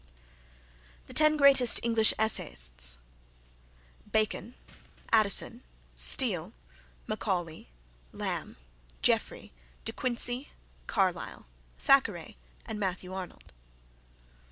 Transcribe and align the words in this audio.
TEN 1.13 1.37
GREATEST 1.37 1.79
ENGLISH 1.83 2.11
ESSAYISTS 2.17 2.97
Bacon, 4.11 4.55
Addison, 5.11 5.61
Steele, 5.95 6.53
Macaulay, 7.05 7.69
Lamb, 8.11 8.57
Jeffrey, 9.03 9.53
De 9.85 9.91
Quincey, 9.93 10.49
Carlyle, 10.87 11.45
Thackeray 11.77 12.35
and 12.65 12.79
Matthew 12.79 13.13
Arnold. 13.13 13.53